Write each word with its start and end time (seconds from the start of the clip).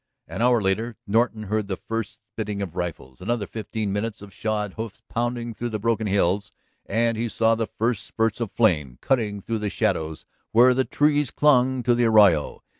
An 0.27 0.41
hour 0.41 0.61
later 0.63 0.97
Norton 1.05 1.43
heard 1.43 1.67
the 1.67 1.77
first 1.77 2.21
spitting 2.33 2.59
of 2.59 2.75
rifles. 2.75 3.21
Another 3.21 3.45
fifteen 3.45 3.93
minutes 3.93 4.23
of 4.23 4.33
shod 4.33 4.73
hoofs 4.73 5.03
pounding 5.09 5.53
through 5.53 5.69
the 5.69 5.77
broken 5.77 6.07
hills 6.07 6.51
and 6.87 7.15
he 7.17 7.29
saw 7.29 7.53
the 7.53 7.67
first 7.67 8.03
spurts 8.07 8.39
of 8.41 8.49
flame 8.51 8.97
cutting 8.99 9.41
through 9.41 9.59
the 9.59 9.69
shadows 9.69 10.25
where 10.53 10.73
the 10.73 10.85
trees 10.85 11.29
clung 11.29 11.83
to 11.83 11.93
the 11.93 12.05
arroyo. 12.05 12.63